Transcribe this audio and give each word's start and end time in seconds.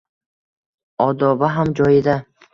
Odobi 1.07 1.51
ham 1.59 1.77
joyida. 1.83 2.19